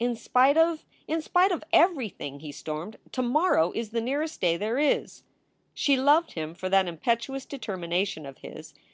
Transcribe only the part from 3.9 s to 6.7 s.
the nearest day there is." She loved him for